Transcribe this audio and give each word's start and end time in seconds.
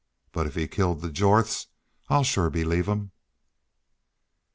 But 0.31 0.47
if 0.47 0.55
he 0.55 0.67
killed 0.67 1.01
the 1.01 1.11
Jorths, 1.11 1.67
I'll 2.09 2.23
shore 2.23 2.49
believe 2.49 2.87
him." 2.87 3.11